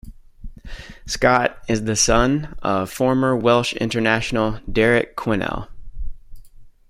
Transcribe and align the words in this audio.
Scott 1.05 1.59
is 1.67 1.83
the 1.83 1.95
son 1.95 2.57
of 2.63 2.91
former 2.91 3.35
Welsh 3.37 3.73
international 3.73 4.59
Derek 4.67 5.15
Quinnell. 5.15 5.67